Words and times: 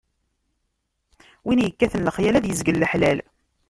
Win 1.45 1.63
ikkaten 1.67 2.05
lexyal, 2.07 2.35
ad 2.37 2.45
izgel 2.51 2.77
leḥlal. 2.81 3.19